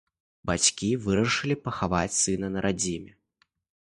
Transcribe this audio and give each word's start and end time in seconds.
Бацькі 0.49 0.87
вырашылі 1.03 1.57
пахаваць 1.67 2.17
сына 2.23 2.47
на 2.57 2.63
радзіме. 2.69 3.11